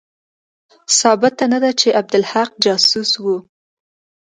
ثابته 0.99 1.45
نه 1.53 1.57
ده 1.63 1.71
چې 1.79 1.87
عبدالحق 1.99 2.51
جاسوس 2.63 3.11
وو. 3.23 3.37